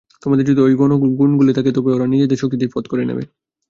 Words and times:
তোমাদের 0.21 0.45
যদি 0.49 0.59
ঐ 0.61 0.67
গুণগুলি 1.19 1.51
থাকে, 1.53 1.71
তবে 1.73 1.89
ওরা 1.93 2.05
নিজেদের 2.07 2.37
শক্তিতেই 2.37 2.73
পথ 2.73 2.85
করে 2.87 3.03
নেবে। 3.05 3.23